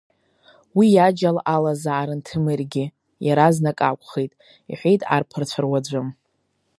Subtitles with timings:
[0.77, 2.85] Уи иаџьал алазаарын Ҭемыргьы,
[3.25, 4.31] иаразнак акәхеит,—
[4.71, 6.01] иҳәеит арԥарацәа руаӡәы.